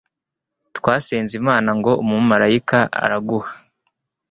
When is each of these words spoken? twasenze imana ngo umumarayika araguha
twasenze 0.77 1.33
imana 1.41 1.69
ngo 1.79 1.91
umumarayika 2.03 2.79
araguha 3.03 3.51